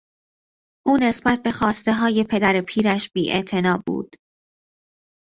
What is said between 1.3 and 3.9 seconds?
به خواستههای پدر پیرش بیاعتنا